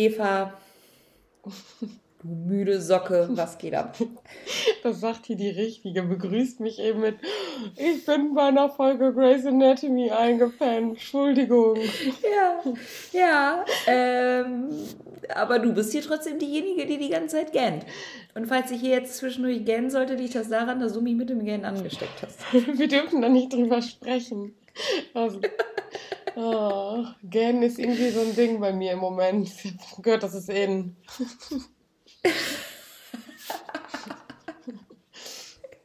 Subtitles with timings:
[0.00, 0.54] Eva,
[1.44, 3.96] du müde Socke, was geht ab?
[4.82, 7.16] Das sagt hier die Richtige, begrüßt mich eben mit,
[7.76, 11.76] ich bin bei einer Folge Grey's Anatomy eingepennt, Entschuldigung.
[12.22, 12.62] Ja,
[13.12, 14.70] ja, ähm,
[15.34, 17.84] aber du bist hier trotzdem diejenige, die die ganze Zeit gähnt.
[18.34, 21.28] Und falls ich hier jetzt zwischendurch gähnen sollte, liegt das daran, dass du mich mit
[21.28, 22.40] dem Gähnen angesteckt hast.
[22.78, 24.54] Wir dürfen da nicht drüber sprechen.
[25.12, 25.40] Also,
[26.36, 29.48] oh, Gähnen ist irgendwie so ein Ding bei mir im Moment.
[29.48, 30.96] Ich hab gehört, das ist in.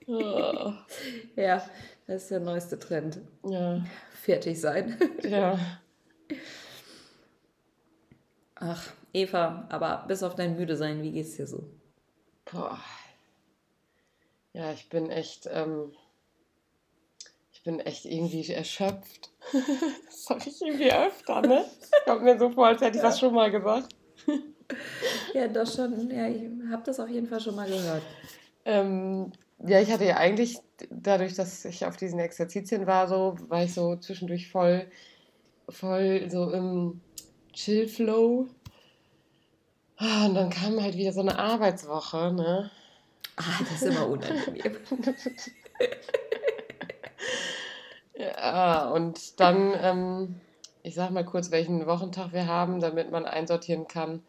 [0.08, 0.74] oh.
[1.36, 1.64] Ja,
[2.08, 3.20] das ist der neueste Trend.
[3.44, 3.84] Ja.
[4.22, 4.98] Fertig sein.
[5.24, 5.60] Ja.
[8.56, 11.70] Ach, Eva, aber bis auf dein Müde sein, wie geht's dir so?
[12.46, 12.80] Boah.
[14.54, 15.92] Ja, ich bin echt, ähm,
[17.66, 19.32] bin echt irgendwie erschöpft.
[20.06, 21.66] das sage ich irgendwie öfter, ne?
[22.06, 23.94] Kommt mir so vor, als hätte ich das schon mal gesagt.
[25.34, 28.04] ja, das schon, ja, ich habe das auf jeden Fall schon mal gehört.
[28.64, 29.32] Ähm,
[29.66, 33.74] ja, ich hatte ja eigentlich, dadurch, dass ich auf diesen Exerzitien war, so, war ich
[33.74, 34.88] so zwischendurch voll,
[35.68, 37.02] voll so im
[37.54, 38.48] Chill-Flow.
[39.98, 42.70] Ah, und dann kam halt wieder so eine Arbeitswoche, ne?
[43.38, 44.78] Ah, das ist immer unangenehm.
[48.18, 50.36] ja, und dann, ähm,
[50.84, 54.24] ich sag mal kurz, welchen Wochentag wir haben, damit man einsortieren kann,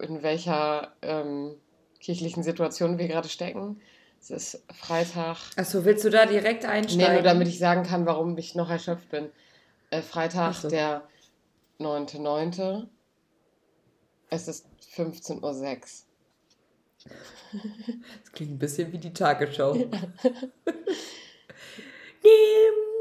[0.00, 1.54] in welcher ähm,
[2.00, 3.80] kirchlichen Situation wir gerade stecken.
[4.20, 5.36] Es ist Freitag.
[5.56, 7.06] Achso, willst du da direkt einsteigen?
[7.06, 9.30] Nee, nur damit ich sagen kann, warum ich noch erschöpft bin.
[9.90, 10.68] Äh, Freitag, so.
[10.68, 11.02] der
[11.78, 12.86] 9.9.
[14.28, 15.52] Es ist 15.06 Uhr.
[18.22, 19.74] Das klingt ein bisschen wie die Tagesschau.
[19.74, 19.86] Ja.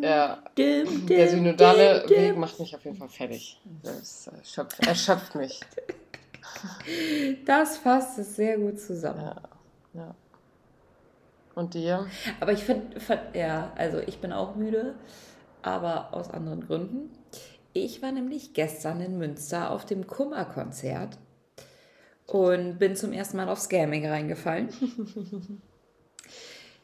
[0.00, 0.42] ja.
[0.56, 3.60] Der synodale Weg macht mich auf jeden Fall fertig.
[3.82, 5.60] Das erschöpft, erschöpft mich.
[7.44, 9.24] Das fasst es sehr gut zusammen.
[9.24, 9.40] Ja.
[9.94, 10.14] ja.
[11.54, 12.06] Und dir?
[12.40, 12.96] Aber ich finde,
[13.34, 14.94] ja, also ich bin auch müde,
[15.62, 17.10] aber aus anderen Gründen.
[17.72, 21.18] Ich war nämlich gestern in Münster auf dem Kummerkonzert
[22.26, 24.68] und bin zum ersten Mal auf Scamming reingefallen.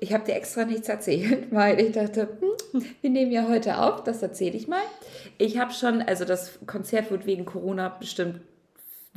[0.00, 4.04] Ich habe dir extra nichts erzählt, weil ich dachte, hm, wir nehmen ja heute auf,
[4.04, 4.82] das erzähle ich mal.
[5.38, 8.40] Ich habe schon, also das Konzert wird wegen Corona bestimmt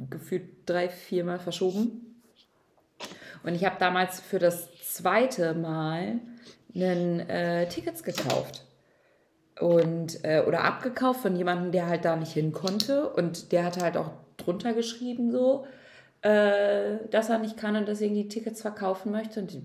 [0.09, 2.21] gefühlt drei, viermal verschoben.
[3.43, 6.19] Und ich habe damals für das zweite Mal
[6.75, 8.65] einen, äh, Tickets gekauft
[9.59, 13.81] und äh, oder abgekauft von jemandem, der halt da nicht hin konnte und der hatte
[13.81, 15.65] halt auch drunter geschrieben so,
[16.21, 19.61] äh, dass er nicht kann und deswegen die Tickets verkaufen möchte und die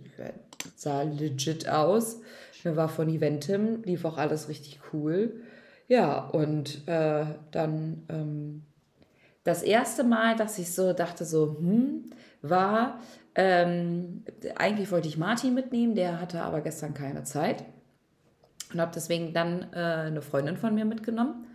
[0.74, 2.20] sah legit aus.
[2.64, 5.40] Mir war von Eventim, lief auch alles richtig cool.
[5.88, 8.62] Ja, und äh, dann ähm,
[9.44, 12.10] das erste Mal, dass ich so dachte, so, hm,
[12.42, 13.00] war,
[13.36, 14.24] ähm,
[14.56, 17.64] eigentlich wollte ich Martin mitnehmen, der hatte aber gestern keine Zeit
[18.72, 21.46] und habe deswegen dann äh, eine Freundin von mir mitgenommen.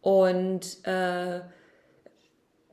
[0.00, 1.40] Und äh,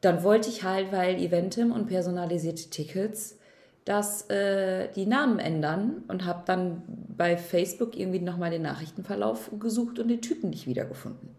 [0.01, 3.37] dann wollte ich halt, weil Eventim und personalisierte Tickets,
[3.85, 6.81] dass äh, die Namen ändern und habe dann
[7.16, 11.29] bei Facebook irgendwie nochmal den Nachrichtenverlauf gesucht und den Typen nicht wiedergefunden.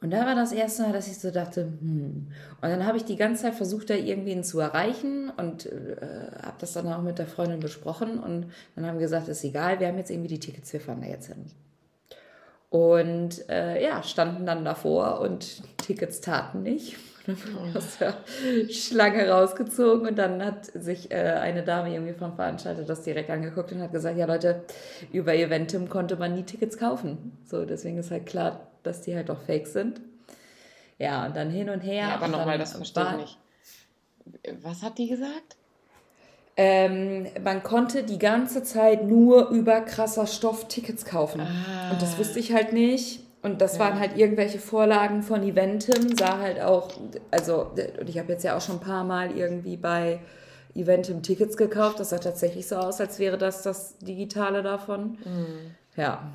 [0.00, 2.28] Und da war das erste Mal, dass ich so dachte, hm.
[2.60, 5.96] Und dann habe ich die ganze Zeit versucht, da irgendwen zu erreichen und äh,
[6.42, 8.18] habe das dann auch mit der Freundin besprochen.
[8.18, 11.00] Und dann haben wir gesagt, ist egal, wir haben jetzt irgendwie die Tickets, wir fahren
[11.00, 11.46] da jetzt hin.
[12.70, 16.96] Und äh, ja, standen dann davor und Tickets taten nicht.
[17.74, 18.14] Aus der
[18.70, 23.72] Schlange rausgezogen und dann hat sich äh, eine Dame irgendwie vom Veranstalter das direkt angeguckt
[23.72, 24.64] und hat gesagt, ja Leute,
[25.12, 27.36] über Eventim konnte man nie Tickets kaufen.
[27.44, 30.00] So, deswegen ist halt klar, dass die halt auch fake sind.
[30.98, 32.08] Ja, und dann hin und her.
[32.08, 33.38] Ja, aber nochmal, das verstehe ich nicht.
[34.62, 35.56] Was hat die gesagt?
[36.56, 41.40] Ähm, man konnte die ganze Zeit nur über krasser Stoff Tickets kaufen.
[41.40, 41.92] Ah.
[41.92, 43.20] Und das wusste ich halt nicht.
[43.42, 43.80] Und das ja.
[43.80, 46.90] waren halt irgendwelche Vorlagen von Eventim, sah halt auch,
[47.30, 47.70] also,
[48.00, 50.20] und ich habe jetzt ja auch schon ein paar Mal irgendwie bei
[50.74, 52.00] Eventim Tickets gekauft.
[52.00, 55.18] Das sah tatsächlich so aus, als wäre das das Digitale davon.
[55.24, 55.74] Mhm.
[55.96, 56.32] Ja,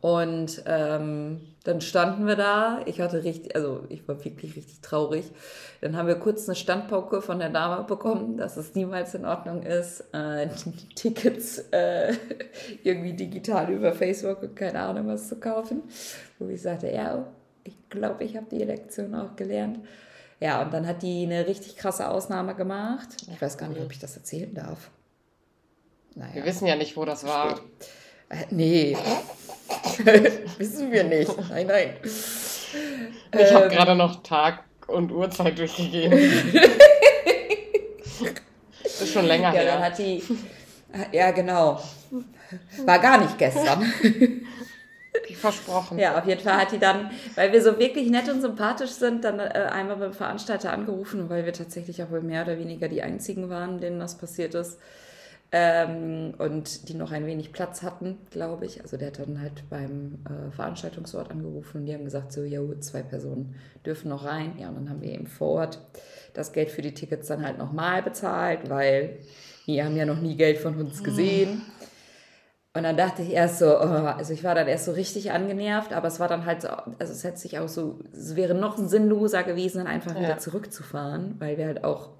[0.00, 2.80] und ähm, dann standen wir da.
[2.86, 5.30] Ich hatte richtig, also ich war wirklich richtig traurig.
[5.82, 9.62] Dann haben wir kurz eine Standpauke von der Dame bekommen, dass es niemals in Ordnung
[9.62, 10.48] ist, äh,
[10.94, 12.14] Tickets äh,
[12.82, 15.82] irgendwie digital über Facebook und keine Ahnung was zu kaufen.
[16.38, 17.26] Wo ich sagte, ja,
[17.64, 19.80] ich glaube, ich habe die Lektion auch gelernt.
[20.40, 23.08] Ja, und dann hat die eine richtig krasse Ausnahme gemacht.
[23.30, 24.90] Ich weiß gar nicht, ob ich das erzählen darf.
[26.14, 27.60] Naja, wir wissen ja nicht, wo das war.
[28.30, 28.96] Äh, nee,
[30.58, 31.30] wissen wir nicht.
[31.50, 31.94] Nein, nein.
[32.02, 36.52] Ich habe ähm, gerade noch Tag und Uhrzeit durchgegeben.
[38.82, 39.72] das ist schon länger ja, her.
[39.74, 40.22] Dann hat die,
[41.12, 41.80] ja, genau.
[42.84, 43.82] War gar nicht gestern.
[45.26, 45.98] Wie versprochen.
[45.98, 49.24] Ja, auf jeden Fall hat die dann, weil wir so wirklich nett und sympathisch sind,
[49.24, 53.02] dann äh, einmal beim Veranstalter angerufen, weil wir tatsächlich auch wohl mehr oder weniger die
[53.02, 54.78] einzigen waren, denen das passiert ist.
[55.52, 58.82] Ähm, und die noch ein wenig Platz hatten, glaube ich.
[58.82, 62.60] Also der hat dann halt beim äh, Veranstaltungsort angerufen und die haben gesagt, so, ja,
[62.80, 64.52] zwei Personen dürfen noch rein.
[64.58, 65.80] Ja, und dann haben wir eben vor Ort
[66.34, 69.18] das Geld für die Tickets dann halt nochmal bezahlt, weil
[69.66, 71.62] die haben ja noch nie Geld von uns gesehen.
[72.72, 75.92] Und dann dachte ich erst so, oh, also ich war dann erst so richtig angenervt,
[75.92, 78.78] aber es war dann halt so, also es hätte sich auch so, es wäre noch
[78.78, 80.20] sinnloser gewesen, dann einfach ja.
[80.20, 82.10] wieder zurückzufahren, weil wir halt auch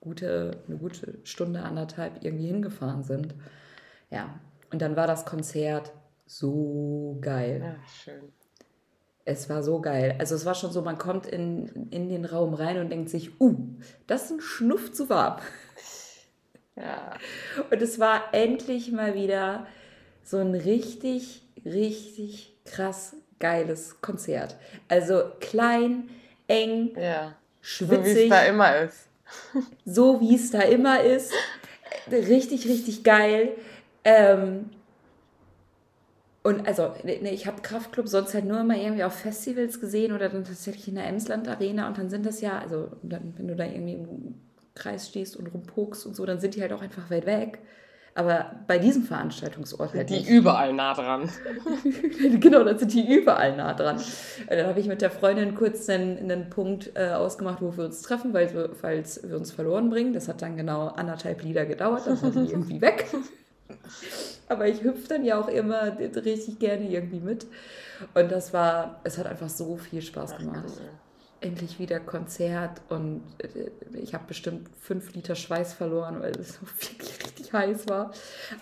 [0.00, 3.34] gute, eine gute Stunde, anderthalb irgendwie hingefahren sind.
[4.10, 4.38] Ja,
[4.72, 5.92] und dann war das Konzert
[6.26, 7.60] so geil.
[7.64, 8.32] Ja, schön.
[9.24, 10.16] Es war so geil.
[10.18, 13.38] Also es war schon so, man kommt in, in den Raum rein und denkt sich,
[13.40, 13.56] uh,
[14.06, 15.40] das ist ein Schnuff zu warm.
[16.76, 17.14] Ja.
[17.72, 19.66] Und es war endlich mal wieder
[20.22, 24.56] so ein richtig, richtig krass geiles Konzert.
[24.86, 26.08] Also klein,
[26.46, 27.34] eng, ja.
[27.60, 27.96] schwitzig.
[27.96, 29.07] So wie es da immer ist.
[29.84, 31.32] So wie es da immer ist.
[32.10, 33.52] Richtig, richtig geil.
[34.04, 34.70] Ähm,
[36.42, 40.28] und also, ne, ich habe Kraftclub sonst halt nur immer irgendwie auf Festivals gesehen oder
[40.28, 43.56] dann tatsächlich in der Emsland Arena und dann sind das ja, also dann, wenn du
[43.56, 44.34] da irgendwie im
[44.74, 47.58] Kreis stehst und rumpokst und so, dann sind die halt auch einfach weit weg.
[48.14, 50.10] Aber bei diesem Veranstaltungsort halt.
[50.10, 50.28] Die nicht.
[50.28, 51.28] überall nah dran.
[52.40, 54.00] genau, da sind die überall nah dran.
[54.48, 57.84] Äh, dann habe ich mit der Freundin kurz einen, einen Punkt äh, ausgemacht, wo wir
[57.84, 60.12] uns treffen, weil wir, falls wir uns verloren bringen.
[60.12, 63.06] Das hat dann genau anderthalb Lieder gedauert, dann war die irgendwie weg.
[64.48, 67.46] Aber ich hüpfe dann ja auch immer richtig gerne irgendwie mit.
[68.14, 70.64] Und das war, es hat einfach so viel Spaß gemacht.
[70.66, 71.07] Ach, cool
[71.40, 76.60] endlich wieder Konzert und äh, ich habe bestimmt fünf Liter Schweiß verloren, weil es so
[76.62, 78.12] wirklich richtig heiß war.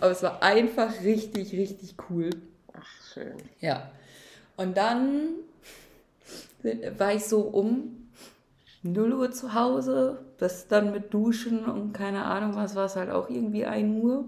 [0.01, 2.31] Aber es war einfach richtig, richtig cool.
[2.73, 3.37] Ach, schön.
[3.61, 3.91] Ja.
[4.57, 5.31] Und dann
[6.99, 8.09] war ich so um
[8.83, 13.11] 0 Uhr zu Hause, bis dann mit Duschen und keine Ahnung was, war es halt
[13.11, 14.25] auch irgendwie 1 Uhr.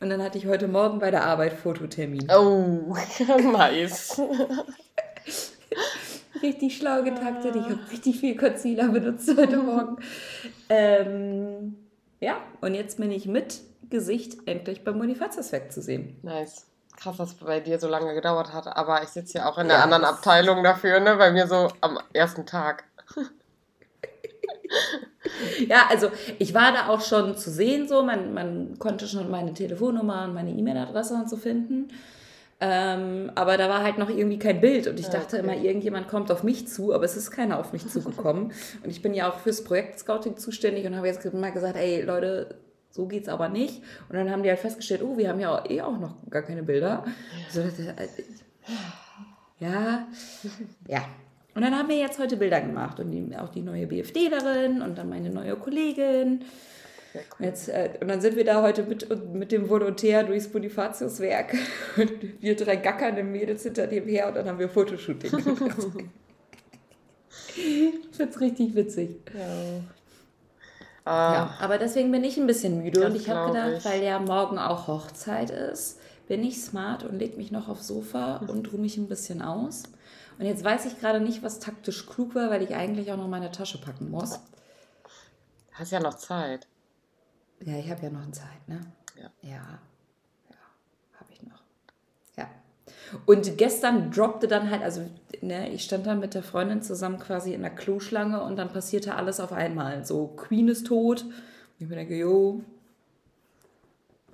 [0.00, 2.28] Und dann hatte ich heute Morgen bei der Arbeit Fototermin.
[2.30, 2.96] Oh,
[3.52, 4.20] nice
[6.42, 7.56] richtig schlau getaktet.
[7.56, 9.96] Ich habe richtig viel Concealer benutzt heute Morgen.
[10.68, 11.76] Ähm,
[12.20, 13.60] ja, und jetzt bin ich mit
[13.90, 16.18] Gesicht endlich beim Bonifatius zu sehen.
[16.22, 16.66] Nice.
[16.96, 18.66] Krass, dass es bei dir so lange gedauert hat.
[18.76, 21.16] Aber ich sitze ja auch in der ja, anderen Abteilung dafür, ne?
[21.16, 22.84] Bei mir so am ersten Tag.
[25.68, 29.54] ja, also ich war da auch schon zu sehen, so man, man konnte schon meine
[29.54, 31.88] Telefonnummer und meine E-Mail-Adresse und so finden.
[32.64, 35.44] Ähm, aber da war halt noch irgendwie kein Bild und ich dachte okay.
[35.44, 38.52] immer, irgendjemand kommt auf mich zu, aber es ist keiner auf mich zugekommen.
[38.84, 42.02] und ich bin ja auch fürs Projekt Scouting zuständig und habe jetzt mal gesagt, ey
[42.02, 42.54] Leute,
[42.92, 43.82] so geht's aber nicht.
[44.08, 46.62] Und dann haben die halt festgestellt, oh, wir haben ja eh auch noch gar keine
[46.62, 47.04] Bilder.
[47.50, 48.08] So, äh,
[49.58, 50.06] ja,
[50.86, 51.04] ja.
[51.56, 55.08] Und dann haben wir jetzt heute Bilder gemacht und auch die neue BFDlerin und dann
[55.08, 56.44] meine neue Kollegin.
[57.14, 57.46] Cool.
[57.46, 61.54] Jetzt, äh, und dann sind wir da heute mit, mit dem Volontär durchs Bonifatiuswerk
[61.96, 65.86] und wir drei gackernde Mädels hinter dem her und dann haben wir Fotoshooting gemacht.
[67.56, 69.16] ich find's richtig witzig.
[69.34, 69.80] Ja.
[71.04, 73.84] Uh, ja, aber deswegen bin ich ein bisschen müde und ich habe gedacht, ich.
[73.84, 78.36] weil ja morgen auch Hochzeit ist, bin ich smart und leg mich noch aufs Sofa
[78.36, 79.82] und ruhe mich ein bisschen aus.
[80.38, 83.26] Und jetzt weiß ich gerade nicht, was taktisch klug war, weil ich eigentlich auch noch
[83.26, 84.38] meine Tasche packen muss.
[85.72, 86.68] Hast ja noch Zeit.
[87.64, 88.80] Ja, ich habe ja noch Zeit, ne?
[89.16, 89.30] Ja.
[89.42, 90.56] Ja, ja
[91.18, 91.62] habe ich noch.
[92.36, 92.48] Ja.
[93.26, 95.08] Und gestern droppte dann halt, also
[95.40, 99.14] ne, ich stand dann mit der Freundin zusammen quasi in der Kloschlange und dann passierte
[99.14, 100.04] alles auf einmal.
[100.04, 101.24] So, Queen ist tot.
[101.78, 102.62] Ich mir denke, jo,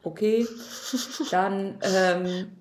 [0.03, 0.47] okay.
[1.31, 2.53] Dann, ähm,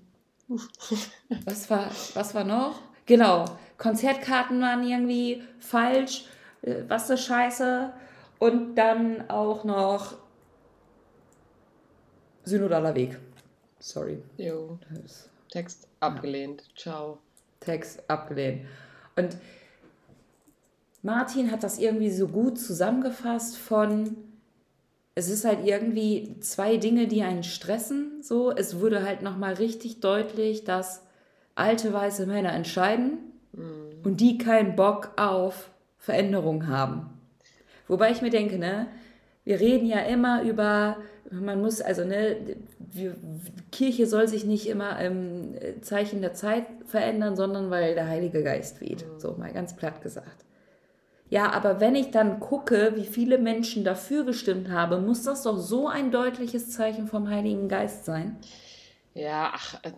[1.46, 2.80] was war, was war noch?
[3.06, 3.46] Genau,
[3.78, 6.26] Konzertkarten waren irgendwie falsch.
[6.62, 7.92] Äh, was ist Scheiße?
[8.40, 10.16] Und dann auch noch
[12.48, 13.18] synodaler Weg.
[13.80, 14.22] Sorry.
[14.38, 14.80] Jo.
[15.50, 16.64] Text abgelehnt.
[16.68, 16.76] Ja.
[16.76, 17.18] Ciao.
[17.60, 18.66] Text abgelehnt.
[19.16, 19.38] Und
[21.02, 24.18] Martin hat das irgendwie so gut zusammengefasst von,
[25.16, 28.22] es ist halt irgendwie zwei Dinge, die einen stressen.
[28.22, 31.04] So, es wurde halt nochmal richtig deutlich, dass
[31.56, 33.20] alte weiße Männer entscheiden
[33.54, 34.04] mhm.
[34.04, 37.10] und die keinen Bock auf Veränderung haben.
[37.88, 38.88] Wobei ich mir denke, ne,
[39.48, 40.98] wir reden ja immer über,
[41.32, 42.36] man muss, also ne,
[42.80, 43.16] wir,
[43.72, 48.82] Kirche soll sich nicht immer im Zeichen der Zeit verändern, sondern weil der Heilige Geist
[48.82, 49.06] weht.
[49.08, 49.20] Mhm.
[49.22, 50.44] So mal ganz platt gesagt.
[51.30, 55.58] Ja, aber wenn ich dann gucke, wie viele Menschen dafür gestimmt haben, muss das doch
[55.58, 58.36] so ein deutliches Zeichen vom Heiligen Geist sein.
[59.14, 59.92] Ja, ach, äh,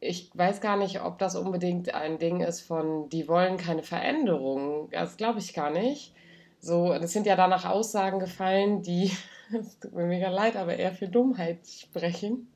[0.00, 4.88] ich weiß gar nicht, ob das unbedingt ein Ding ist von, die wollen keine Veränderung.
[4.90, 6.14] Das glaube ich gar nicht.
[6.60, 9.10] So, es sind ja danach Aussagen gefallen, die,
[9.58, 12.48] es tut mir mega leid, aber eher für Dummheit sprechen.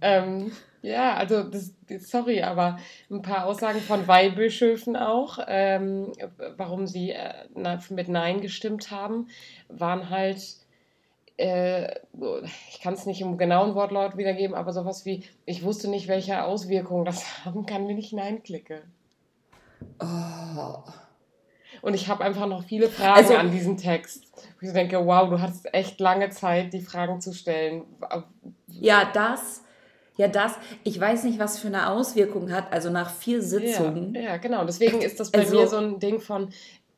[0.00, 2.78] Ähm, ja, also das, sorry, aber
[3.10, 6.12] ein paar Aussagen von Weihbischöfen auch, ähm,
[6.56, 9.28] warum sie äh, mit Nein gestimmt haben,
[9.68, 10.56] waren halt,
[11.36, 12.00] äh,
[12.68, 16.42] ich kann es nicht im genauen Wortlaut wiedergeben, aber sowas wie, ich wusste nicht, welche
[16.42, 18.82] Auswirkungen das haben kann, wenn ich Nein klicke.
[20.00, 20.82] Oh.
[21.82, 24.24] Und ich habe einfach noch viele Fragen also, an diesen Text.
[24.60, 27.84] Ich denke, wow, du hattest echt lange Zeit, die Fragen zu stellen.
[28.68, 29.62] Ja, das.
[30.16, 34.14] Ja, das, ich weiß nicht, was für eine Auswirkung hat, also nach vier Sitzungen.
[34.14, 34.64] Ja, ja genau.
[34.64, 36.50] Deswegen ist das bei also, mir so ein Ding von,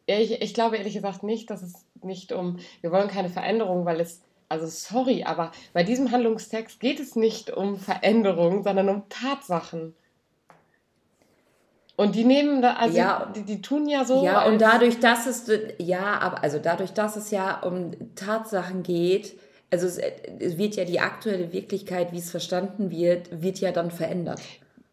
[0.06, 4.00] ich, ich glaube ehrlich gesagt nicht, dass es nicht um, wir wollen keine Veränderung, weil
[4.00, 9.94] es, also sorry, aber bei diesem Handlungstext geht es nicht um Veränderung, sondern um Tatsachen.
[11.96, 14.24] Und die nehmen da, also ja, die, die tun ja so.
[14.24, 15.44] Ja, und dadurch, dass es,
[15.78, 19.38] ja, aber also dadurch, dass es ja um Tatsachen geht,
[19.70, 23.90] also es, es wird ja die aktuelle Wirklichkeit, wie es verstanden wird, wird ja dann
[23.90, 24.40] verändert.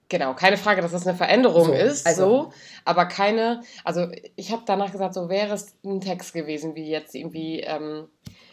[0.10, 2.54] Genau, keine Frage, dass das eine Veränderung so, ist, also, so,
[2.84, 7.16] aber keine, also ich habe danach gesagt, so wäre es ein Text gewesen, wie jetzt
[7.16, 8.10] irgendwie ähm,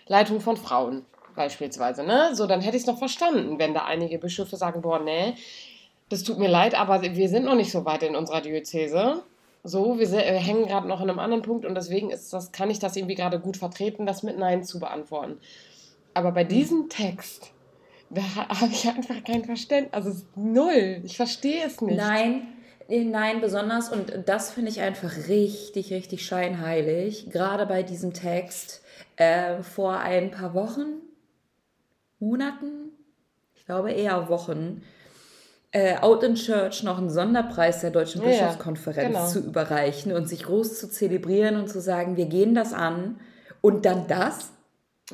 [0.06, 2.30] Leitung von Frauen beispielsweise, ne?
[2.34, 5.34] So, dann hätte ich es noch verstanden, wenn da einige Bischöfe sagen, boah, nee,
[6.08, 9.22] das tut mir leid, aber wir sind noch nicht so weit in unserer Diözese.
[9.64, 12.70] So, wir, wir hängen gerade noch in einem anderen Punkt und deswegen ist das, kann
[12.70, 15.38] ich das irgendwie gerade gut vertreten, das mit Nein zu beantworten.
[16.14, 17.52] Aber bei diesem Text,
[18.10, 18.22] da
[18.60, 19.92] habe ich einfach kein Verständnis.
[19.92, 21.02] Also null.
[21.04, 21.96] Ich verstehe es nicht.
[21.96, 22.48] Nein,
[22.88, 23.90] äh, nein, besonders.
[23.90, 27.30] Und das finde ich einfach richtig, richtig scheinheilig.
[27.30, 28.82] Gerade bei diesem Text.
[29.16, 31.00] Äh, vor ein paar Wochen,
[32.20, 32.90] Monaten,
[33.56, 34.82] ich glaube eher Wochen,
[35.72, 39.26] äh, Out in Church noch einen Sonderpreis der Deutschen ja, Bischofskonferenz genau.
[39.26, 43.20] zu überreichen und sich groß zu zelebrieren und zu sagen, wir gehen das an
[43.60, 44.50] und dann das.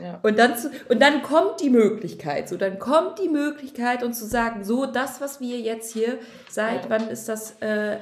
[0.01, 0.19] Ja.
[0.23, 4.27] Und, dann zu, und dann kommt die Möglichkeit, so dann kommt die Möglichkeit und zu
[4.27, 6.19] sagen, so das, was wir jetzt hier
[6.49, 6.91] seit, ja.
[6.91, 7.99] wann ist das äh,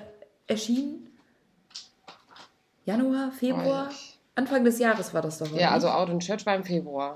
[0.46, 1.10] erschienen?
[2.84, 3.90] Januar, Februar?
[4.34, 5.54] Anfang des Jahres war das doch.
[5.54, 7.14] Ja, also Out in Church war im Februar.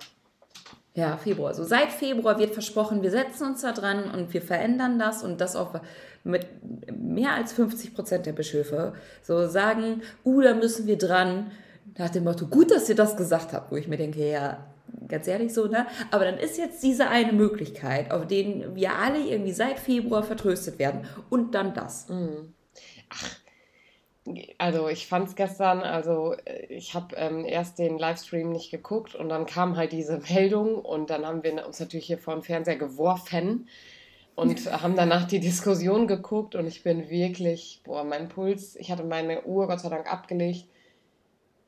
[0.96, 1.52] Ja, Februar.
[1.52, 5.42] So seit Februar wird versprochen, wir setzen uns da dran und wir verändern das und
[5.42, 5.78] das auch
[6.24, 6.46] mit
[6.90, 11.50] mehr als 50 Prozent der Bischöfe so sagen, uh, da müssen wir dran.
[11.98, 14.66] Nach dem Motto, gut, dass ihr das gesagt habt, wo ich mir denke, ja,
[15.06, 15.86] ganz ehrlich so, ne?
[16.10, 20.78] Aber dann ist jetzt diese eine Möglichkeit, auf den wir alle irgendwie seit Februar vertröstet
[20.78, 22.08] werden und dann das.
[22.08, 22.54] Mhm.
[23.10, 23.36] Ach,
[24.58, 29.14] also ich fand es gestern, also äh, ich habe ähm, erst den Livestream nicht geguckt
[29.14, 32.42] und dann kam halt diese Meldung und dann haben wir uns natürlich hier vor dem
[32.42, 33.68] Fernseher geworfen
[34.34, 39.04] und haben danach die Diskussion geguckt und ich bin wirklich, boah, mein Puls, ich hatte
[39.04, 40.66] meine Uhr Gott sei Dank abgelegt.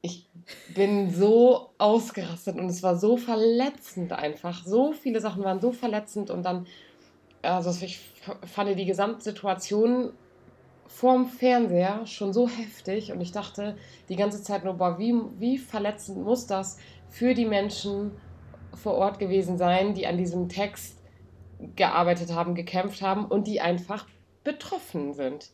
[0.00, 0.28] Ich
[0.74, 4.64] bin so ausgerastet und es war so verletzend einfach.
[4.64, 6.66] So viele Sachen waren so verletzend und dann,
[7.42, 8.00] also ich
[8.46, 10.12] fand die Gesamtsituation
[10.88, 13.76] vorm Fernseher schon so heftig und ich dachte
[14.08, 16.78] die ganze Zeit nur, boah, wie, wie verletzend muss das
[17.08, 18.12] für die Menschen
[18.74, 20.98] vor Ort gewesen sein, die an diesem Text
[21.76, 24.06] gearbeitet haben, gekämpft haben und die einfach
[24.44, 25.50] betroffen sind.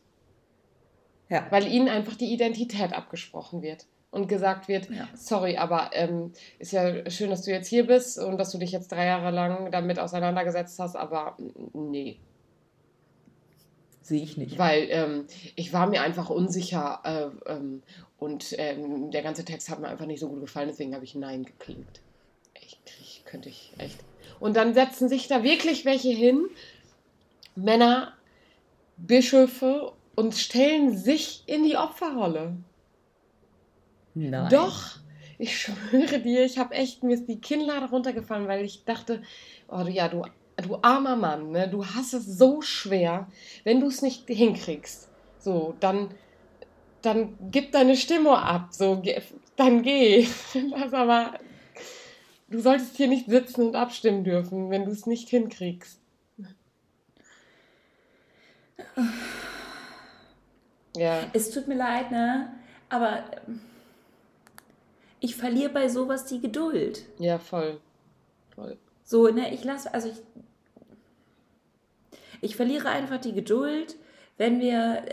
[1.29, 1.47] Ja.
[1.49, 5.07] Weil ihnen einfach die Identität abgesprochen wird und gesagt wird, ja.
[5.15, 8.71] sorry, aber ähm, ist ja schön, dass du jetzt hier bist und dass du dich
[8.71, 11.35] jetzt drei Jahre lang damit auseinandergesetzt hast, aber
[11.73, 12.19] nee,
[14.05, 14.59] Sehe ich nicht.
[14.59, 17.81] Weil ähm, ich war mir einfach unsicher äh, ähm,
[18.19, 21.15] und ähm, der ganze Text hat mir einfach nicht so gut gefallen, deswegen habe ich
[21.15, 22.01] Nein geklingt.
[22.53, 23.97] Ich, ich könnte ich echt.
[24.39, 26.45] Und dann setzen sich da wirklich welche hin,
[27.55, 28.13] Männer,
[28.97, 32.57] Bischöfe und stellen sich in die Opferrolle.
[34.13, 34.49] Nein.
[34.51, 34.99] Doch,
[35.39, 39.23] ich schwöre dir, ich habe echt, mir ist die Kinnlade runtergefallen, weil ich dachte,
[39.67, 40.25] oh ja, du
[40.57, 41.67] du armer Mann, ne?
[41.67, 43.27] du hast es so schwer,
[43.63, 45.09] wenn du es nicht hinkriegst.
[45.39, 46.09] So, dann,
[47.01, 49.01] dann gib deine Stimme ab, so,
[49.55, 50.27] dann geh.
[50.71, 51.39] Das aber,
[52.49, 55.99] du solltest hier nicht sitzen und abstimmen dürfen, wenn du es nicht hinkriegst.
[60.95, 61.29] Ja.
[61.33, 62.53] Es tut mir leid, ne?
[62.89, 63.25] Aber
[65.19, 67.05] ich verliere bei sowas die Geduld.
[67.19, 67.79] Ja, voll.
[68.53, 68.77] Voll.
[69.05, 70.17] So, ne, ich lasse, also ich,
[72.41, 73.95] ich verliere einfach die Geduld,
[74.37, 75.05] wenn wir,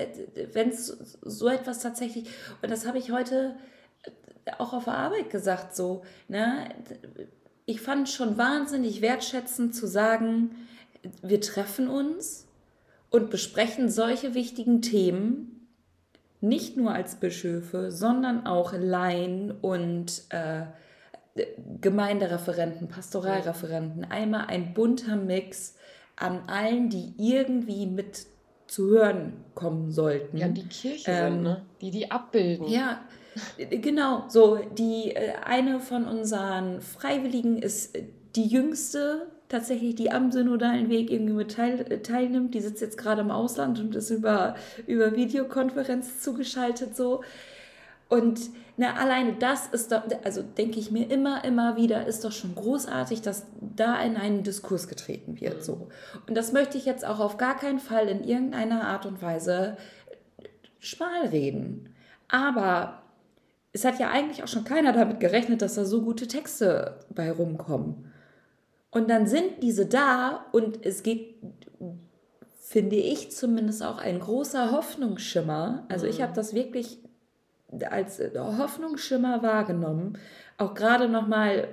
[0.53, 0.87] wenn es
[1.23, 2.29] so etwas tatsächlich,
[2.63, 3.55] und das habe ich heute
[4.59, 6.69] auch auf der Arbeit gesagt, so, ne,
[7.67, 10.57] ich fand schon wahnsinnig wertschätzend zu sagen,
[11.23, 12.49] wir treffen uns
[13.11, 15.69] und besprechen solche wichtigen Themen,
[16.41, 20.65] nicht nur als Bischöfe, sondern auch Laien und äh,
[21.81, 24.05] Gemeindereferenten, Pastoralreferenten.
[24.05, 25.77] Einmal ein bunter Mix
[26.17, 28.27] an allen, die irgendwie mit
[28.67, 30.37] zu hören kommen sollten.
[30.37, 31.63] Ja, die Kirche ähm, sind, ne?
[31.81, 32.69] die die abbilden.
[32.69, 33.03] Ja,
[33.59, 34.25] genau.
[34.29, 37.97] So, die äh, eine von unseren Freiwilligen ist
[38.35, 42.55] die jüngste, tatsächlich, die am synodalen Weg irgendwie mit teil, äh, teilnimmt.
[42.55, 47.23] Die sitzt jetzt gerade im Ausland und ist über, über Videokonferenz zugeschaltet so.
[48.13, 52.33] Und na, alleine das ist doch, also denke ich mir immer, immer wieder, ist doch
[52.33, 55.57] schon großartig, dass da in einen Diskurs getreten wird.
[55.57, 55.63] Mhm.
[55.63, 55.89] So.
[56.29, 59.79] Und das möchte ich jetzt auch auf gar keinen Fall in irgendeiner Art und Weise
[60.79, 61.95] schmal reden.
[62.29, 63.01] Aber
[63.73, 67.33] es hat ja eigentlich auch schon keiner damit gerechnet, dass da so gute Texte bei
[67.33, 68.13] rumkommen.
[68.91, 71.37] Und dann sind diese da und es geht,
[72.61, 75.87] finde ich zumindest auch ein großer Hoffnungsschimmer.
[75.89, 76.25] Also ich mhm.
[76.25, 76.99] habe das wirklich
[77.91, 80.19] als Hoffnungsschimmer wahrgenommen.
[80.59, 81.69] Auch gerade nochmal,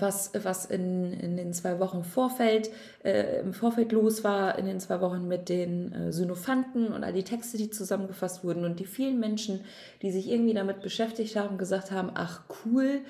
[0.00, 2.70] was, was in, in den zwei Wochen Vorfeld,
[3.04, 7.12] äh, im Vorfeld los war, in den zwei Wochen mit den äh, Synophanten und all
[7.12, 9.60] die Texte, die zusammengefasst wurden und die vielen Menschen,
[10.00, 13.00] die sich irgendwie damit beschäftigt haben, gesagt haben, ach cool,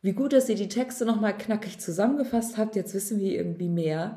[0.00, 4.16] wie gut, dass ihr die Texte nochmal knackig zusammengefasst habt, jetzt wissen wir irgendwie mehr.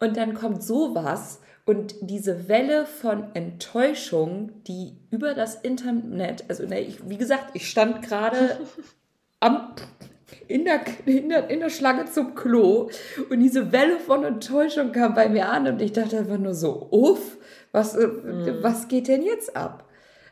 [0.00, 6.80] Und dann kommt sowas, und diese Welle von Enttäuschung, die über das Internet, also ne,
[6.80, 8.58] ich, wie gesagt, ich stand gerade
[9.40, 9.74] am,
[10.46, 12.88] in, der, in, der, in der Schlange zum Klo
[13.28, 16.88] und diese Welle von Enttäuschung kam bei mir an und ich dachte einfach nur so,
[16.90, 17.36] uff,
[17.70, 18.60] was, mhm.
[18.62, 19.84] was geht denn jetzt ab?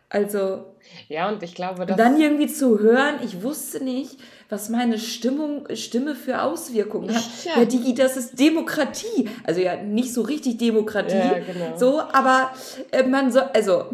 [0.09, 0.65] Also.
[1.09, 1.97] Ja, und ich glaube, dass.
[1.97, 7.25] Dann irgendwie zu hören, ich wusste nicht, was meine Stimmung, Stimme für Auswirkungen hat.
[7.45, 7.59] Ja.
[7.59, 9.29] ja, Digi, das ist Demokratie.
[9.45, 11.17] Also ja, nicht so richtig Demokratie.
[11.17, 11.77] Ja, genau.
[11.77, 12.53] So, aber
[12.93, 13.87] äh, man soll, also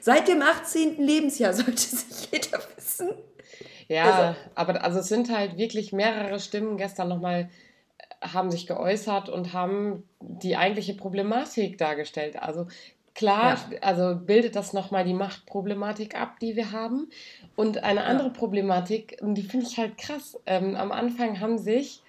[0.00, 0.96] seit dem 18.
[0.96, 3.10] Lebensjahr sollte sich jeder wissen.
[3.88, 7.48] Ja, also, aber also es sind halt wirklich mehrere Stimmen gestern nochmal
[7.98, 12.40] äh, haben sich geäußert und haben die eigentliche Problematik dargestellt.
[12.40, 12.66] Also
[13.18, 13.78] Klar, ja.
[13.80, 17.10] also bildet das nochmal die Machtproblematik ab, die wir haben.
[17.56, 18.32] Und eine andere ja.
[18.32, 20.38] Problematik, und die finde ich halt krass.
[20.46, 22.00] Ähm, am Anfang haben sich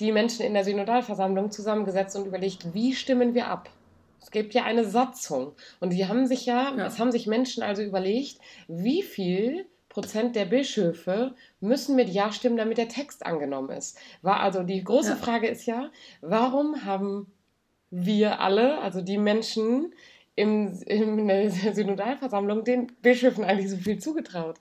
[0.00, 3.68] die Menschen in der Synodalversammlung zusammengesetzt und überlegt, wie stimmen wir ab?
[4.22, 5.52] Es gibt ja eine Satzung.
[5.80, 10.36] Und die haben sich ja, ja, es haben sich Menschen also überlegt, wie viel Prozent
[10.36, 13.98] der Bischöfe müssen mit Ja stimmen, damit der Text angenommen ist.
[14.22, 15.16] War also die große ja.
[15.16, 15.90] Frage ist ja,
[16.22, 17.30] warum haben
[17.90, 19.92] wir alle, also die Menschen,
[20.36, 24.60] im, in der Synodalversammlung den Bischöfen eigentlich so viel zugetraut.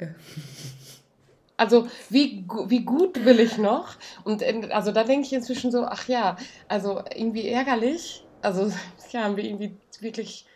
[0.00, 0.08] Ja.
[1.56, 3.96] Also wie, wie gut will ich noch?
[4.24, 6.36] Und also da denke ich inzwischen so, ach ja,
[6.68, 8.24] also irgendwie ärgerlich.
[8.42, 8.70] Also
[9.10, 10.46] ja, haben wir irgendwie wirklich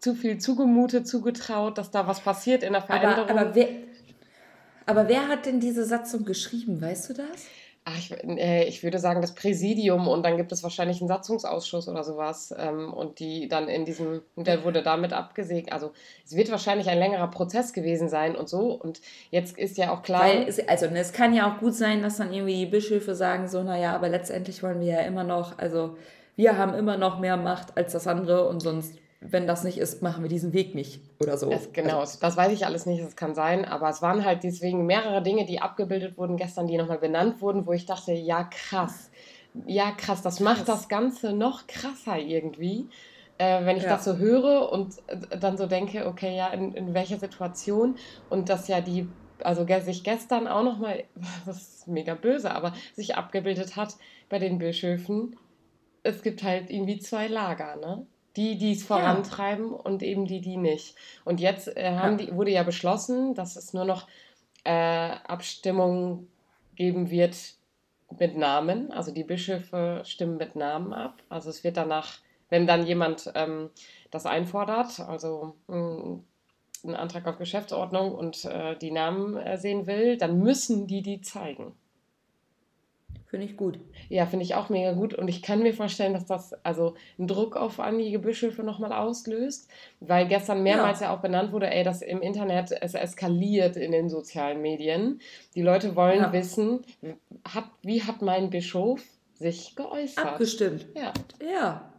[0.00, 3.30] zu viel zugemutet, zugetraut, dass da was passiert in der Veränderung.
[3.30, 3.68] Aber, aber, wer,
[4.84, 7.46] aber wer hat denn diese Satzung geschrieben, weißt du das?
[7.86, 11.86] Ach, ich, äh, ich, würde sagen, das Präsidium und dann gibt es wahrscheinlich einen Satzungsausschuss
[11.86, 12.54] oder sowas.
[12.56, 15.70] Ähm, und die dann in diesem, der wurde damit abgesägt.
[15.70, 15.92] Also
[16.24, 18.72] es wird wahrscheinlich ein längerer Prozess gewesen sein und so.
[18.72, 20.22] Und jetzt ist ja auch klar.
[20.22, 23.48] Weil es, also es kann ja auch gut sein, dass dann irgendwie die Bischöfe sagen,
[23.48, 25.98] so, naja, aber letztendlich wollen wir ja immer noch, also
[26.36, 28.94] wir haben immer noch mehr Macht als das andere und sonst
[29.26, 31.48] wenn das nicht ist, machen wir diesen Weg nicht oder so.
[31.48, 34.44] Das, genau, also, das weiß ich alles nicht, das kann sein, aber es waren halt
[34.44, 38.44] deswegen mehrere Dinge, die abgebildet wurden gestern, die nochmal benannt wurden, wo ich dachte, ja
[38.44, 39.10] krass,
[39.66, 40.44] ja krass, das krass.
[40.44, 42.88] macht das Ganze noch krasser irgendwie.
[43.36, 43.90] Äh, wenn ich ja.
[43.90, 47.96] das so höre und äh, dann so denke, okay, ja, in, in welcher Situation
[48.30, 49.08] und dass ja die,
[49.42, 51.02] also sich gestern auch nochmal,
[51.46, 53.96] das ist mega böse, aber sich abgebildet hat
[54.28, 55.36] bei den Bischöfen,
[56.04, 58.06] es gibt halt irgendwie zwei Lager, ne?
[58.36, 59.76] Die, die es vorantreiben ja.
[59.76, 60.96] und eben die, die nicht.
[61.24, 62.26] Und jetzt äh, haben ja.
[62.26, 64.08] die, wurde ja beschlossen, dass es nur noch
[64.64, 64.70] äh,
[65.26, 66.28] Abstimmungen
[66.74, 67.36] geben wird
[68.18, 68.90] mit Namen.
[68.90, 71.22] Also die Bischöfe stimmen mit Namen ab.
[71.28, 72.18] Also es wird danach,
[72.48, 73.70] wenn dann jemand ähm,
[74.10, 76.24] das einfordert, also mh, hm,
[76.84, 81.20] einen Antrag auf Geschäftsordnung und äh, die Namen äh, sehen will, dann müssen die die
[81.20, 81.72] zeigen.
[83.34, 83.80] Finde ich gut.
[84.10, 85.12] Ja, finde ich auch mega gut.
[85.12, 89.68] Und ich kann mir vorstellen, dass das also einen Druck auf einige Bischöfe nochmal auslöst,
[89.98, 91.08] weil gestern mehrmals ja.
[91.08, 91.16] ja.
[91.16, 95.20] auch benannt wurde, ey, dass im Internet es eskaliert in den sozialen Medien.
[95.56, 96.32] Die Leute wollen ja.
[96.32, 96.84] wissen,
[97.44, 100.24] hat, wie hat mein Bischof sich geäußert?
[100.24, 100.86] Abgestimmt.
[100.94, 101.12] Ja.
[101.44, 101.90] Ja.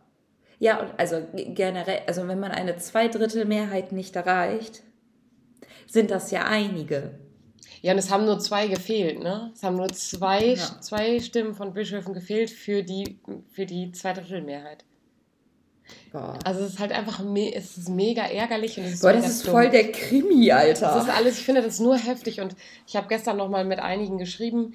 [0.59, 4.83] Ja, und also generell, also wenn man eine Zweidrittelmehrheit nicht erreicht,
[5.85, 7.19] sind das ja einige.
[7.81, 9.51] Ja, und es haben nur zwei gefehlt, ne?
[9.53, 10.81] Es haben nur zwei, ja.
[10.81, 13.19] zwei Stimmen von Bischöfen gefehlt für die,
[13.51, 14.83] für die Zweidrittelmehrheit.
[16.11, 16.39] Boah.
[16.43, 19.27] Also es ist halt einfach me es ist mega ärgerlich und es ist Boah, das
[19.27, 19.51] ist dumm.
[19.53, 20.93] voll der Krimi, Alter.
[20.93, 22.55] Das ist alles, ich finde das nur heftig und
[22.87, 24.73] ich habe gestern noch mal mit einigen geschrieben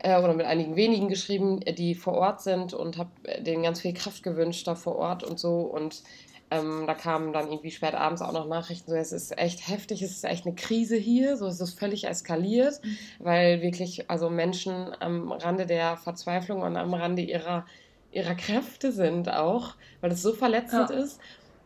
[0.00, 3.94] äh, oder mit einigen wenigen geschrieben, die vor Ort sind und habe denen ganz viel
[3.94, 6.02] Kraft gewünscht da vor Ort und so und
[6.52, 10.02] ähm, da kamen dann irgendwie spät abends auch noch Nachrichten, so es ist echt heftig,
[10.02, 12.96] es ist echt eine Krise hier, so es ist völlig eskaliert, mhm.
[13.20, 17.64] weil wirklich also Menschen am Rande der Verzweiflung und am Rande ihrer,
[18.10, 20.96] ihrer Kräfte sind auch, weil es so verletzend ja.
[20.96, 21.20] ist.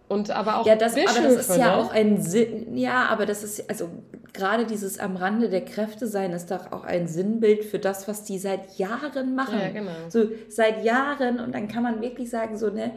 [0.09, 1.77] Und aber auch ja, das, Bischöfe, aber das ist ja ne?
[1.77, 3.89] auch ein Sinn, ja, aber das ist, also
[4.33, 8.23] gerade dieses am Rande der Kräfte sein ist doch auch ein Sinnbild für das, was
[8.23, 9.59] die seit Jahren machen.
[9.59, 9.91] Ja, genau.
[10.09, 12.93] So seit Jahren und dann kann man wirklich sagen, so, ne,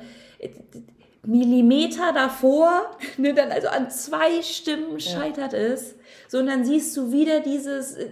[1.25, 5.59] Millimeter davor, ne, dann also an zwei Stimmen scheitert ja.
[5.59, 5.95] es,
[6.27, 8.09] so und dann siehst du wieder dieses, äh,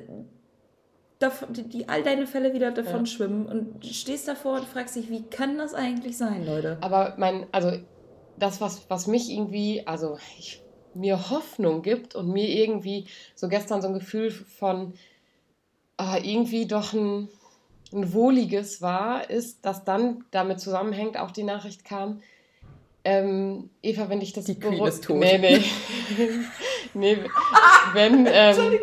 [1.49, 3.05] die, die, all deine Fälle wieder davon ja.
[3.05, 6.77] schwimmen und stehst davor und fragst dich, wie kann das eigentlich sein, Leute?
[6.81, 7.71] Aber mein, also
[8.37, 10.61] das, was, was mich irgendwie, also ich,
[10.93, 14.93] mir Hoffnung gibt und mir irgendwie so gestern so ein Gefühl von
[15.97, 17.29] ah, irgendwie doch ein,
[17.93, 22.21] ein wohliges war, ist, dass dann damit zusammenhängt, auch die Nachricht kam,
[23.07, 25.17] ähm, Eva, wenn dich das Die Queen ist tot.
[25.17, 25.63] Nee, nee.
[26.93, 27.17] nee
[27.93, 28.79] wenn, ähm,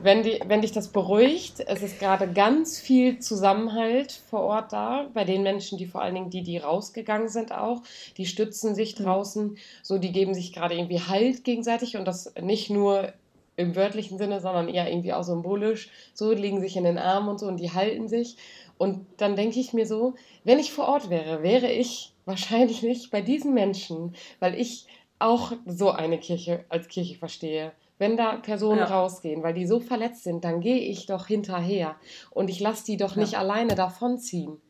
[0.00, 5.10] wenn, die, wenn dich das beruhigt, es ist gerade ganz viel Zusammenhalt vor Ort da,
[5.14, 7.82] bei den Menschen, die vor allen Dingen die, die rausgegangen sind auch,
[8.18, 9.04] die stützen sich mhm.
[9.04, 13.12] draußen, so die geben sich gerade irgendwie Halt gegenseitig und das nicht nur
[13.56, 17.40] im wörtlichen Sinne, sondern eher irgendwie auch symbolisch, so liegen sich in den Armen und
[17.40, 18.36] so und die halten sich.
[18.78, 23.10] Und dann denke ich mir so, wenn ich vor Ort wäre, wäre ich Wahrscheinlich nicht
[23.10, 24.86] bei diesen Menschen, weil ich
[25.18, 27.72] auch so eine Kirche als Kirche verstehe.
[27.98, 28.86] Wenn da Personen ja.
[28.86, 31.96] rausgehen, weil die so verletzt sind, dann gehe ich doch hinterher
[32.30, 33.22] und ich lasse die doch ja.
[33.22, 34.60] nicht alleine davonziehen.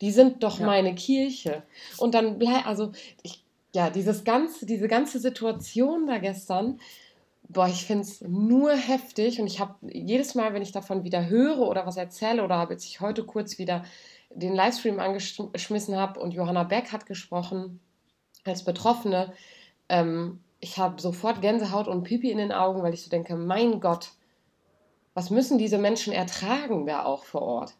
[0.00, 0.66] Die sind doch ja.
[0.66, 1.62] meine Kirche.
[1.98, 2.92] Und dann bleibt, also,
[3.22, 3.44] ich,
[3.74, 6.80] ja, dieses ganze, diese ganze Situation da gestern,
[7.48, 11.28] boah, ich finde es nur heftig und ich habe jedes Mal, wenn ich davon wieder
[11.28, 13.84] höre oder was erzähle oder habe jetzt ich heute kurz wieder
[14.30, 17.80] den Livestream angeschmissen habe und Johanna Beck hat gesprochen
[18.44, 19.32] als Betroffene,
[19.88, 23.80] ähm, ich habe sofort Gänsehaut und Pipi in den Augen, weil ich so denke, mein
[23.80, 24.10] Gott,
[25.14, 27.74] was müssen diese Menschen ertragen da auch vor Ort?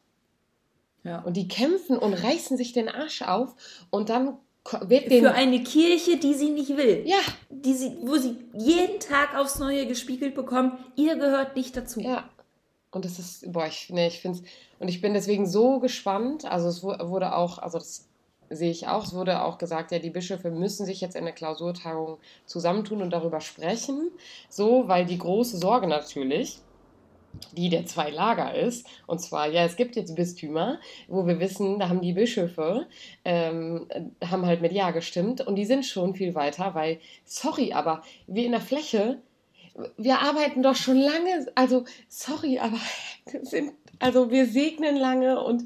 [1.04, 1.20] Ja.
[1.20, 3.54] Und die kämpfen und reißen sich den Arsch auf
[3.90, 4.38] und dann
[4.82, 7.02] wird den Für eine Kirche, die sie nicht will.
[7.06, 7.18] Ja.
[7.48, 12.00] Die sie, wo sie jeden Tag aufs Neue gespiegelt bekommen, ihr gehört nicht dazu.
[12.00, 12.28] Ja.
[12.90, 14.44] Und das ist, boah, ich, nee, ich finde es,
[14.78, 16.44] und ich bin deswegen so gespannt.
[16.44, 18.08] Also es wurde auch, also das
[18.50, 21.34] sehe ich auch, es wurde auch gesagt, ja, die Bischöfe müssen sich jetzt in der
[21.34, 24.10] Klausurtagung zusammentun und darüber sprechen.
[24.48, 26.58] So, weil die große Sorge natürlich,
[27.52, 28.86] die der zwei Lager ist.
[29.06, 32.86] Und zwar, ja, es gibt jetzt Bistümer, wo wir wissen, da haben die Bischöfe,
[33.24, 33.86] ähm,
[34.24, 38.44] haben halt mit Ja gestimmt und die sind schon viel weiter, weil, sorry, aber wir
[38.44, 39.18] in der Fläche
[39.96, 42.78] wir arbeiten doch schon lange, also sorry, aber
[43.42, 45.64] sind, also wir segnen lange und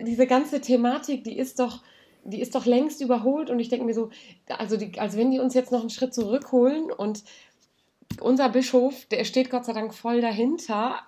[0.00, 1.82] diese ganze Thematik, die ist doch,
[2.24, 4.10] die ist doch längst überholt und ich denke mir so,
[4.48, 7.24] also die, als wenn die uns jetzt noch einen Schritt zurückholen und
[8.20, 11.00] unser Bischof, der steht Gott sei Dank voll dahinter,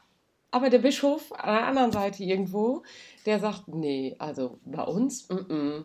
[0.51, 2.83] aber der Bischof an der anderen Seite irgendwo,
[3.27, 5.85] der sagt, nee, also bei uns, mm -mm.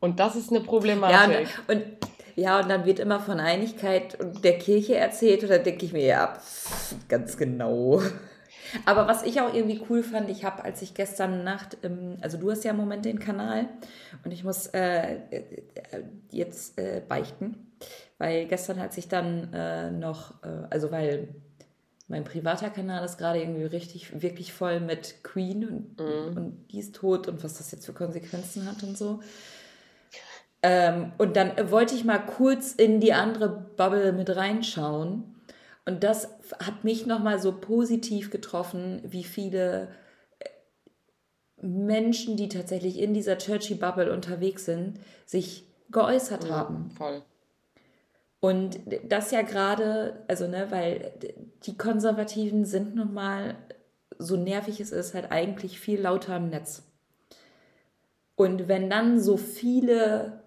[0.00, 1.48] und das ist eine Problematik.
[1.48, 5.50] Ja, und, und ja, und dann wird immer von Einigkeit und der Kirche erzählt und
[5.50, 8.00] dann denke ich mir, ja, pff, ganz genau.
[8.86, 11.76] Aber was ich auch irgendwie cool fand, ich habe, als ich gestern Nacht,
[12.20, 13.68] also du hast ja im Moment den Kanal
[14.24, 15.42] und ich muss äh, äh,
[16.30, 17.72] jetzt äh, beichten,
[18.18, 21.28] weil gestern hat sich dann äh, noch, äh, also weil
[22.08, 26.36] mein privater Kanal ist gerade irgendwie richtig, wirklich voll mit Queen und, mhm.
[26.36, 29.20] und die ist tot und was das jetzt für Konsequenzen hat und so.
[30.62, 35.24] Ähm, und dann wollte ich mal kurz in die andere Bubble mit reinschauen.
[35.84, 36.28] Und das
[36.60, 39.88] hat mich nochmal so positiv getroffen, wie viele
[40.38, 40.48] äh,
[41.66, 46.92] Menschen, die tatsächlich in dieser Churchy Bubble unterwegs sind, sich geäußert ja, haben.
[46.96, 47.22] Voll.
[48.38, 51.12] Und das ja gerade, also ne, weil
[51.64, 53.56] die Konservativen sind nun mal
[54.18, 56.84] so nervig es ist, halt eigentlich viel lauter im Netz.
[58.36, 60.41] Und wenn dann so viele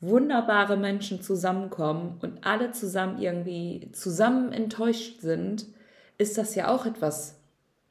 [0.00, 5.66] wunderbare Menschen zusammenkommen und alle zusammen irgendwie zusammen enttäuscht sind,
[6.18, 7.40] ist das ja auch etwas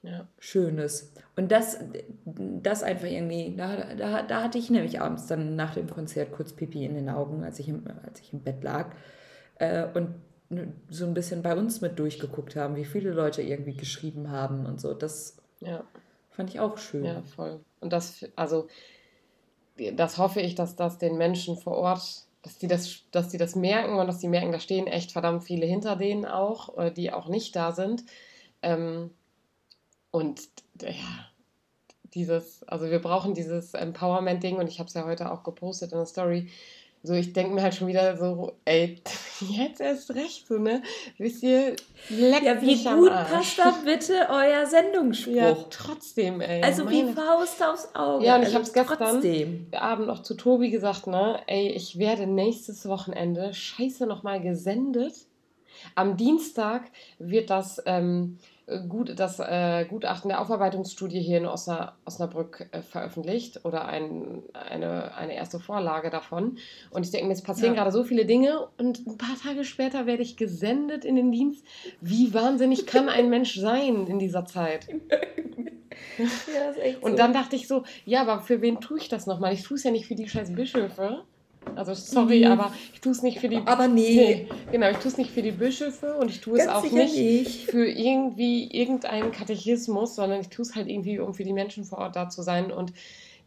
[0.03, 0.27] ja.
[0.39, 1.13] Schönes.
[1.35, 1.79] Und das,
[2.25, 6.53] das einfach irgendwie, da, da, da hatte ich nämlich abends dann nach dem Konzert kurz
[6.53, 8.91] Pipi in den Augen, als ich im, als ich im Bett lag.
[9.55, 10.15] Äh, und
[10.89, 14.79] so ein bisschen bei uns mit durchgeguckt haben, wie viele Leute irgendwie geschrieben haben und
[14.79, 14.93] so.
[14.93, 15.83] Das ja.
[16.29, 17.03] fand ich auch schön.
[17.03, 17.59] Ja, voll.
[17.81, 18.67] Und das, also,
[19.93, 23.55] das hoffe ich, dass das den Menschen vor Ort, dass die das, dass die das
[23.55, 27.11] merken und dass die merken, da stehen echt verdammt viele hinter denen auch, äh, die
[27.11, 28.03] auch nicht da sind.
[28.61, 29.11] Ähm,
[30.11, 30.41] und
[30.81, 30.91] ja,
[32.13, 35.97] dieses, also wir brauchen dieses Empowerment-Ding und ich habe es ja heute auch gepostet in
[35.97, 36.49] der Story.
[37.03, 39.01] So, ich denke mir halt schon wieder so, ey,
[39.41, 40.81] jetzt erst recht, so, ne?
[41.17, 41.75] Wisst ihr,
[42.09, 45.33] leck Ja, wie gut passt da bitte euer Sendungsspruch?
[45.33, 46.61] Ja, trotzdem, ey.
[46.61, 47.09] Also meine...
[47.09, 48.25] wie Faust aufs Auge.
[48.25, 49.67] Ja, und ich also habe es gestern trotzdem.
[49.71, 51.41] Abend noch zu Tobi gesagt, ne?
[51.47, 55.13] Ey, ich werde nächstes Wochenende scheiße nochmal gesendet.
[55.95, 56.83] Am Dienstag
[57.19, 58.37] wird das ähm,
[58.89, 65.15] gut, das äh, Gutachten der Aufarbeitungsstudie hier in Osna, Osnabrück äh, veröffentlicht oder ein, eine,
[65.15, 66.57] eine erste Vorlage davon.
[66.91, 67.81] Und ich denke mir, es passieren ja.
[67.81, 71.65] gerade so viele Dinge und ein paar Tage später werde ich gesendet in den Dienst.
[72.01, 74.87] Wie wahnsinnig kann ein Mensch sein in dieser Zeit?
[76.17, 79.53] ja, und dann dachte ich so, ja, aber für wen tue ich das nochmal?
[79.53, 81.23] Ich tue es ja nicht für die scheiß Bischöfe.
[81.75, 82.51] Also sorry, mhm.
[82.51, 83.57] aber ich tue es nicht für die.
[83.65, 84.47] Aber nee.
[84.47, 84.49] nee.
[84.71, 87.69] Genau, ich tue es nicht für die Bischöfe und ich tue es auch nicht, nicht,
[87.69, 91.99] für irgendwie irgendeinen Katechismus, sondern ich tue es halt irgendwie, um für die Menschen vor
[91.99, 92.71] Ort da zu sein.
[92.71, 92.93] Und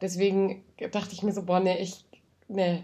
[0.01, 2.05] deswegen dachte ich mir so, boah, nee, ich,
[2.49, 2.83] nee,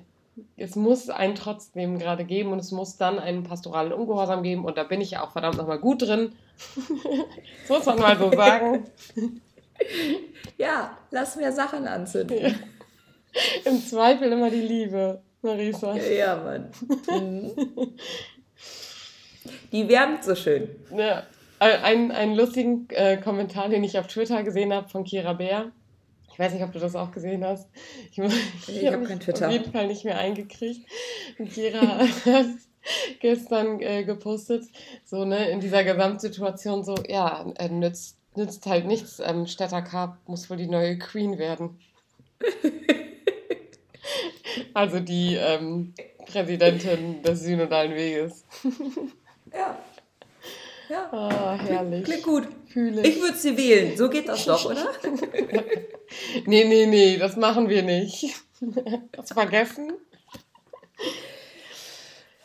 [0.57, 4.77] es muss einen trotzdem gerade geben und es muss dann einen pastoralen Ungehorsam geben und
[4.77, 6.33] da bin ich ja auch verdammt nochmal gut drin.
[6.77, 8.85] das muss man mal so sagen.
[10.59, 12.39] Ja, lass mir Sachen anzünden.
[12.39, 12.51] Ja.
[13.65, 15.23] Im Zweifel immer die Liebe.
[15.43, 15.97] Marisa.
[15.97, 16.71] Ja, Mann.
[17.09, 17.53] Mhm.
[19.73, 20.69] Die wärmt so schön.
[20.97, 21.25] Ja.
[21.59, 25.73] Ein, einen lustigen äh, Kommentar, den ich auf Twitter gesehen habe von Kira Bär.
[26.31, 27.71] Ich weiß nicht, ob du das auch gesehen hast.
[28.11, 28.19] Ich,
[28.69, 29.47] ich, ich habe kein Twitter.
[29.47, 30.87] Auf jeden Fall nicht mehr eingekriegt.
[31.39, 31.81] Und Kira
[32.27, 32.47] hat
[33.21, 34.65] gestern äh, gepostet,
[35.05, 39.21] so ne, in dieser Gesamtsituation so, ja, äh, nützt, nützt halt nichts.
[39.25, 41.79] Ähm, Städter Karp muss wohl die neue Queen werden.
[44.75, 45.95] Also die ähm,
[46.27, 48.45] Präsidentin des Synodalen Weges.
[49.53, 49.79] ja.
[50.89, 51.09] Ja.
[51.13, 52.05] Oh, herrlich.
[52.05, 52.49] Klingt gut.
[52.69, 53.17] Fühle ich.
[53.17, 53.97] Ich würde sie wählen.
[53.97, 54.87] So geht das doch, oder?
[56.47, 58.37] nee, nee, nee, das machen wir nicht.
[59.13, 59.93] Das vergessen?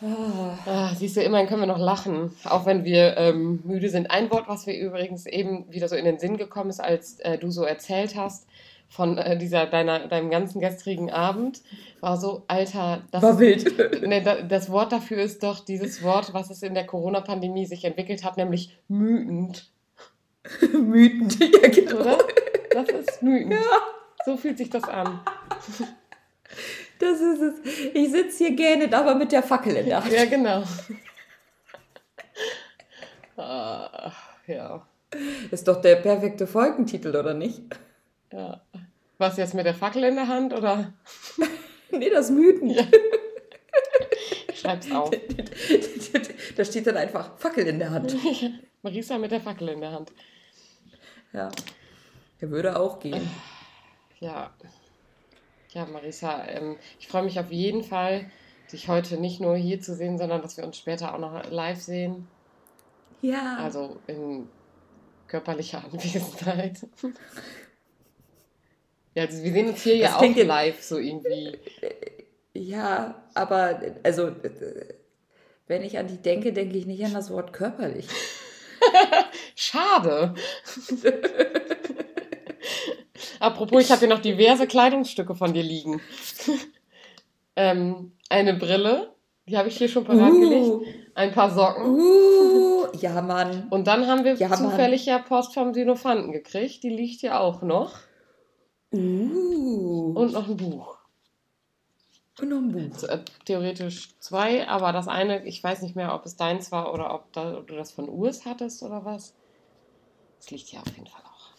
[0.01, 4.09] Ah, siehst du, immerhin können wir noch lachen, auch wenn wir ähm, müde sind.
[4.09, 7.37] Ein Wort, was mir übrigens eben wieder so in den Sinn gekommen ist, als äh,
[7.37, 8.47] du so erzählt hast,
[8.91, 11.61] von äh, dieser, deiner, deinem ganzen gestrigen Abend
[12.01, 14.01] war so, Alter, das, war wild.
[14.05, 18.25] Ne, das Wort dafür ist doch dieses Wort, was es in der Corona-Pandemie sich entwickelt
[18.25, 19.71] hat, nämlich mütend.
[20.73, 22.01] mütend, ja genau.
[22.01, 22.17] Oder?
[22.71, 23.53] Das ist mütend.
[23.53, 23.61] Ja.
[24.25, 25.21] So fühlt sich das an.
[26.99, 27.53] Das ist es.
[27.93, 30.11] Ich sitze hier gähnend, aber mit der Fackel in der Hand.
[30.11, 30.63] Ja, genau.
[33.37, 34.11] ah,
[34.47, 34.85] ja.
[35.49, 37.61] Ist doch der perfekte Folgentitel, oder nicht?
[38.31, 38.61] Ja.
[39.17, 40.93] Was jetzt mit der Fackel in der Hand oder?
[41.91, 42.69] nee, das Mythen.
[42.69, 42.83] Ja.
[44.53, 45.11] Schreib's auf.
[46.55, 48.15] da steht dann einfach Fackel in der Hand.
[48.81, 50.11] Marisa mit der Fackel in der Hand.
[51.33, 51.49] Ja.
[52.39, 53.29] Der würde auch gehen.
[54.19, 54.53] Ja.
[55.69, 58.29] Ja, Marisa, ähm, ich freue mich auf jeden Fall,
[58.71, 61.81] dich heute nicht nur hier zu sehen, sondern dass wir uns später auch noch live
[61.81, 62.27] sehen.
[63.23, 63.57] Ja.
[63.57, 64.47] Also in
[65.27, 66.85] körperlicher Anwesenheit.
[69.13, 71.57] Ja, also wir sehen uns hier das ja auch live so irgendwie.
[72.53, 74.31] Ja, aber also
[75.67, 78.07] wenn ich an dich denke, denke ich nicht an das Wort körperlich.
[79.55, 80.33] Schade.
[83.39, 86.01] Apropos, ich habe hier noch diverse Kleidungsstücke von dir liegen.
[87.55, 89.13] ähm, eine Brille,
[89.47, 90.39] die habe ich hier schon parat uh.
[90.39, 90.87] gelegt.
[91.15, 91.85] Ein paar Socken.
[91.85, 93.67] Uh, ja, Mann.
[93.69, 95.17] Und dann haben wir ja, zufällig Mann.
[95.17, 96.83] ja Post vom Sinophanten gekriegt.
[96.83, 97.95] Die liegt hier auch noch.
[98.91, 100.13] Uh.
[100.15, 100.97] Und noch ein Buch.
[102.39, 103.03] Und noch ein Buch.
[103.03, 107.13] Äh, theoretisch zwei, aber das eine, ich weiß nicht mehr, ob es deins war oder
[107.13, 109.33] ob, da, ob du das von Urs hattest oder was.
[110.37, 111.51] Das liegt hier auf jeden Fall auch.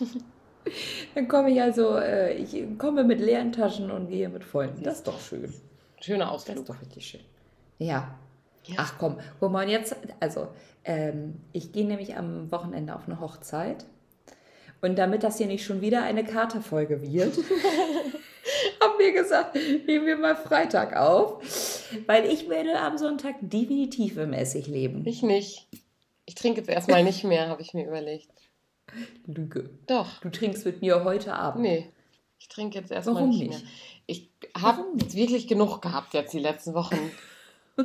[1.14, 4.82] Dann komme ich also, äh, ich komme mit leeren Taschen und gehe mit vollen.
[4.82, 5.52] Das ist doch schön.
[6.00, 6.56] Schöner Ausflug.
[6.56, 7.20] Das ist doch richtig schön.
[7.78, 8.14] Ja.
[8.66, 8.76] Ja.
[8.78, 10.48] Ach komm, wo man jetzt, also
[10.84, 13.84] ähm, ich gehe nämlich am Wochenende auf eine Hochzeit.
[14.80, 17.36] Und damit das hier nicht schon wieder eine Katerfolge wird,
[18.80, 19.54] haben wir gesagt,
[19.86, 21.42] nehmen wir mal Freitag auf.
[22.06, 25.06] Weil ich werde am Sonntag definitiv im Essig leben.
[25.06, 25.68] Ich nicht.
[26.26, 28.30] Ich trinke jetzt erstmal nicht mehr, habe ich mir überlegt.
[29.26, 29.70] Lüge.
[29.86, 30.20] Doch.
[30.20, 31.62] Du trinkst mit mir heute Abend.
[31.62, 31.90] Nee.
[32.38, 33.60] Ich trinke jetzt erstmal nicht, nicht mehr.
[34.06, 36.98] Ich habe wirklich genug gehabt jetzt die letzten Wochen.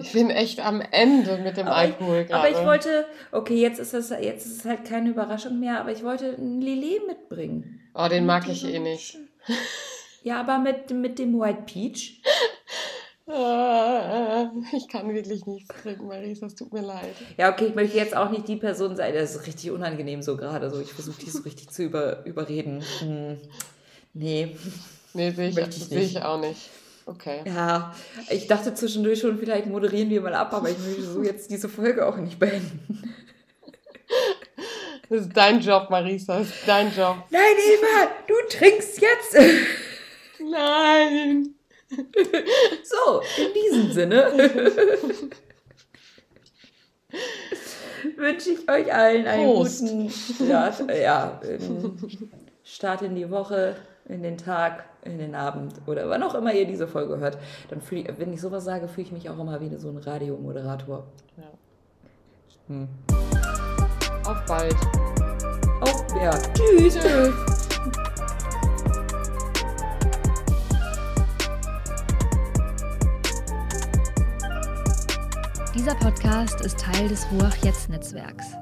[0.02, 3.80] Ich bin echt am Ende mit dem aber Alkohol ich, Aber ich wollte, okay, jetzt
[3.80, 7.80] ist, es, jetzt ist es halt keine Überraschung mehr, aber ich wollte einen Lillet mitbringen.
[7.94, 9.18] Oh, den mag ich eh nicht.
[10.24, 12.22] Ja, aber mit, mit dem White Peach.
[13.28, 17.16] Ah, ich kann wirklich nichts trinken, Maries, das tut mir leid.
[17.38, 20.38] Ja, okay, ich möchte jetzt auch nicht die Person sein, das ist richtig unangenehm so
[20.38, 20.70] gerade.
[20.70, 22.84] So, ich versuche die so richtig zu über, überreden.
[23.00, 23.38] Hm.
[24.14, 24.56] Nee.
[25.14, 26.70] Nee, sehe ich, ich, ich auch nicht.
[27.06, 27.42] Okay.
[27.46, 27.96] Ja,
[28.30, 31.70] ich dachte zwischendurch schon, vielleicht moderieren wir mal ab, aber ich möchte so jetzt diese
[31.70, 33.14] Folge auch nicht beenden.
[35.08, 37.18] Das ist dein Job, Marisa, das ist dein Job.
[37.30, 37.42] Nein,
[37.74, 39.38] Eva, du trinkst jetzt.
[40.40, 41.54] Nein.
[42.84, 44.32] So, in diesem Sinne
[48.16, 49.82] wünsche ich euch allen einen Prost.
[49.82, 51.40] guten Start, ja,
[52.64, 53.76] Start in die Woche
[54.10, 57.38] in den Tag, in den Abend oder wann auch immer ihr diese Folge hört,
[57.70, 59.98] dann fühle ich, wenn ich sowas sage, fühle ich mich auch immer wie so ein
[59.98, 61.06] Radiomoderator.
[61.38, 61.44] Ja.
[62.68, 62.88] Hm.
[64.26, 64.76] Auf bald.
[65.82, 66.32] Auf, ja.
[66.54, 66.96] Tschüss.
[66.96, 67.34] Tschüss.
[75.76, 78.56] Dieser Podcast ist Teil des Ruach Jetzt Netzwerks.